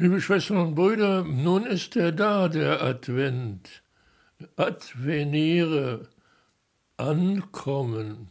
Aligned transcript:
Liebe 0.00 0.18
Schwestern 0.22 0.56
und 0.56 0.76
Brüder, 0.76 1.24
nun 1.24 1.66
ist 1.66 1.94
er 1.94 2.10
da, 2.10 2.48
der 2.48 2.80
Advent. 2.80 3.82
Adveniere, 4.56 6.08
ankommen. 6.96 8.30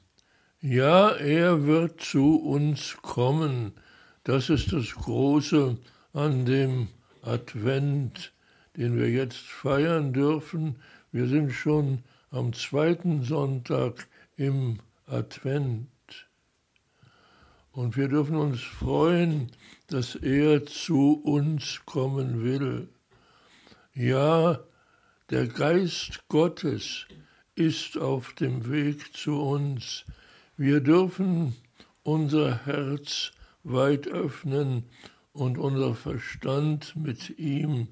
Ja, 0.61 1.11
er 1.11 1.67
wird 1.67 2.01
zu 2.01 2.37
uns 2.37 2.97
kommen. 3.03 3.73
Das 4.23 4.49
ist 4.49 4.73
das 4.73 4.95
Große 4.95 5.77
an 6.13 6.45
dem 6.47 6.87
Advent, 7.21 8.33
den 8.75 8.97
wir 8.97 9.11
jetzt 9.11 9.37
feiern 9.37 10.11
dürfen. 10.11 10.77
Wir 11.11 11.27
sind 11.27 11.51
schon 11.51 11.99
am 12.31 12.51
zweiten 12.53 13.21
Sonntag 13.21 14.07
im 14.37 14.79
Advent. 15.05 15.85
Und 17.79 17.95
wir 17.95 18.09
dürfen 18.09 18.35
uns 18.35 18.59
freuen, 18.59 19.53
dass 19.87 20.15
er 20.15 20.65
zu 20.65 21.13
uns 21.23 21.79
kommen 21.85 22.43
will. 22.43 22.89
Ja, 23.93 24.59
der 25.29 25.47
Geist 25.47 26.27
Gottes 26.27 27.07
ist 27.55 27.97
auf 27.97 28.33
dem 28.33 28.69
Weg 28.69 29.15
zu 29.15 29.39
uns. 29.41 30.03
Wir 30.57 30.81
dürfen 30.81 31.55
unser 32.03 32.65
Herz 32.65 33.31
weit 33.63 34.09
öffnen 34.09 34.83
und 35.31 35.57
unser 35.57 35.95
Verstand 35.95 36.97
mit 36.97 37.39
ihm, 37.39 37.87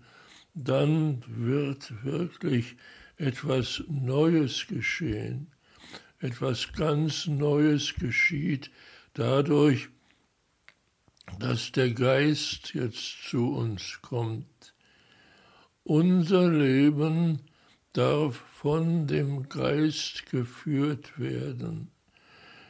dann 0.54 1.23
wird 1.28 2.04
wirklich 2.04 2.76
etwas 3.16 3.86
Neues 3.88 4.67
geschehen. 4.67 5.48
Etwas 6.20 6.73
ganz 6.73 7.26
Neues 7.26 7.95
geschieht 7.95 8.70
dadurch, 9.17 9.89
dass 11.39 11.71
der 11.71 11.91
Geist 11.91 12.73
jetzt 12.73 13.30
zu 13.30 13.53
uns 13.53 13.99
kommt. 14.02 14.73
Unser 15.84 16.49
Leben 16.49 17.39
darf 17.94 18.36
von 18.36 19.08
dem 19.08 19.50
Geist 19.50 20.27
geführt 20.27 21.19
werden. 21.19 21.92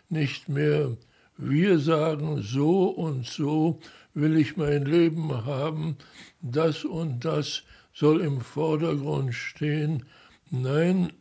Nicht 0.09 0.47
mehr 0.47 0.95
wir 1.37 1.79
sagen, 1.79 2.41
so 2.41 2.87
und 2.87 3.27
so 3.27 3.79
will 4.13 4.37
ich 4.37 4.57
mein 4.57 4.85
Leben 4.85 5.45
haben, 5.45 5.97
das 6.41 6.85
und 6.85 7.25
das 7.25 7.63
soll 7.93 8.21
im 8.21 8.41
Vordergrund 8.41 9.35
stehen. 9.35 10.05
Nein, 10.49 11.11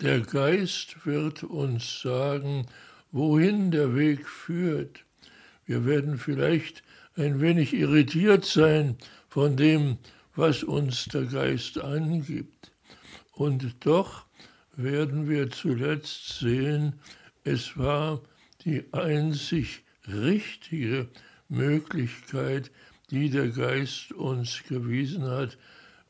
der 0.00 0.20
Geist 0.20 1.06
wird 1.06 1.44
uns 1.44 2.00
sagen, 2.02 2.66
wohin 3.12 3.70
der 3.70 3.94
Weg 3.94 4.28
führt. 4.28 5.04
Wir 5.64 5.84
werden 5.84 6.18
vielleicht 6.18 6.82
ein 7.16 7.40
wenig 7.40 7.72
irritiert 7.74 8.44
sein 8.44 8.96
von 9.28 9.56
dem, 9.56 9.98
was 10.34 10.62
uns 10.62 11.06
der 11.06 11.24
Geist 11.24 11.78
angibt. 11.78 12.72
Und 13.32 13.84
doch 13.86 14.26
werden 14.76 15.28
wir 15.28 15.50
zuletzt 15.50 16.38
sehen, 16.38 16.94
es 17.44 17.76
war 17.78 18.22
die 18.64 18.84
einzig 18.92 19.82
richtige 20.06 21.08
Möglichkeit, 21.48 22.70
die 23.10 23.30
der 23.30 23.48
Geist 23.48 24.12
uns 24.12 24.62
gewiesen 24.68 25.24
hat. 25.24 25.56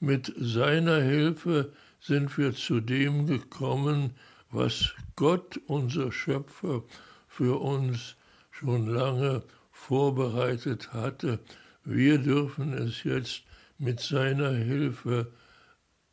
Mit 0.00 0.32
seiner 0.38 1.00
Hilfe 1.00 1.72
sind 2.00 2.36
wir 2.38 2.54
zu 2.54 2.80
dem 2.80 3.26
gekommen, 3.26 4.12
was 4.56 4.94
Gott, 5.16 5.60
unser 5.66 6.10
Schöpfer, 6.10 6.82
für 7.28 7.60
uns 7.60 8.16
schon 8.50 8.86
lange 8.86 9.42
vorbereitet 9.70 10.94
hatte. 10.94 11.40
Wir 11.84 12.16
dürfen 12.16 12.72
es 12.72 13.04
jetzt 13.04 13.42
mit 13.76 14.00
seiner 14.00 14.52
Hilfe 14.52 15.30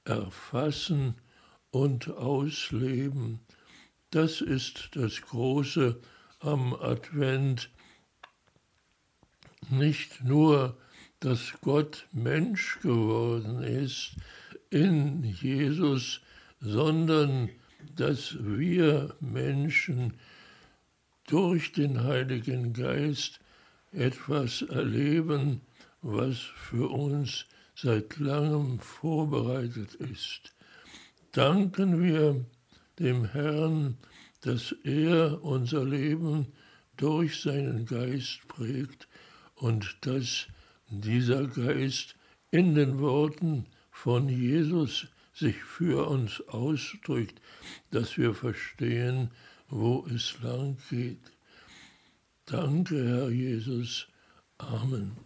erfassen 0.03 1.16
und 1.71 2.09
ausleben. 2.11 3.39
Das 4.11 4.42
ist 4.42 4.89
das 4.93 5.21
Große 5.21 6.02
am 6.42 6.73
Advent. 6.73 7.70
Nicht 9.70 10.21
nur, 10.26 10.77
dass 11.21 11.53
Gott 11.61 12.08
Mensch 12.11 12.80
geworden 12.82 13.64
ist 13.64 14.17
in 14.70 15.23
Jesus, 15.23 16.20
sondern 16.59 17.49
dass 17.95 18.36
wir 18.39 19.16
Menschen 19.20 20.14
durch 21.27 21.71
den 21.71 22.04
Heiligen 22.04 22.73
Geist 22.73 23.39
etwas 23.92 24.61
erleben, 24.64 25.61
was 26.02 26.38
für 26.39 26.89
uns 26.89 27.45
seit 27.76 28.17
langem 28.20 28.80
vorbereitet 28.80 29.95
ist. 29.95 30.54
Danken 31.32 32.04
wir 32.04 32.45
dem 32.99 33.26
Herrn, 33.26 33.98
dass 34.42 34.76
er 34.83 35.44
unser 35.44 35.86
Leben 35.86 36.48
durch 36.98 37.42
seinen 37.42 37.86
Geist 37.86 38.48
prägt 38.48 39.08
und 39.55 39.98
dass 40.02 40.48
dieser 40.89 41.48
Geist 41.48 42.15
in 42.52 42.76
den 42.76 43.00
Worten 43.00 43.65
von 43.89 44.30
Jesus 44.30 45.08
sich 45.33 45.58
für 45.64 46.08
uns 46.08 46.42
ausdrückt, 46.48 47.42
dass 47.92 48.17
wir 48.17 48.33
verstehen, 48.33 49.32
wo 49.70 50.05
es 50.14 50.38
lang 50.42 50.77
geht. 50.89 51.32
Danke, 52.45 53.08
Herr 53.08 53.30
Jesus. 53.30 54.08
Amen. 54.58 55.17